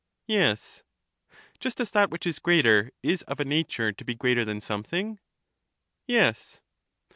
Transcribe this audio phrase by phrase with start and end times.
[0.25, 0.81] Yes.
[1.59, 5.17] Just as that which is greater is of a nature to be greater than something?
[5.17, 5.19] ^
[6.07, 6.59] Yes.